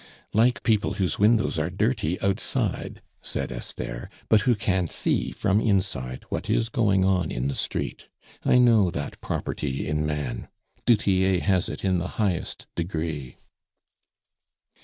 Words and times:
"Like 0.33 0.63
people 0.63 0.93
whose 0.95 1.19
windows 1.19 1.59
are 1.59 1.69
dirty 1.69 2.19
outside," 2.21 3.03
said 3.21 3.51
Esther, 3.51 4.09
"but 4.29 4.41
who 4.41 4.55
can 4.55 4.87
see 4.87 5.29
from 5.29 5.61
inside 5.61 6.23
what 6.29 6.49
is 6.49 6.69
going 6.69 7.05
on 7.05 7.29
in 7.29 7.47
the 7.47 7.53
street. 7.53 8.07
I 8.43 8.57
know 8.57 8.89
that 8.89 9.21
property 9.21 9.87
in 9.87 10.03
man. 10.07 10.47
Du 10.87 10.95
Tillet 10.97 11.43
has 11.43 11.69
it 11.69 11.85
in 11.85 11.99
the 11.99 12.07
highest 12.17 12.65
degree." 12.73 13.37